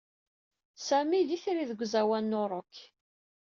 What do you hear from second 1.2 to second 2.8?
d itri deg uẓawan n urock.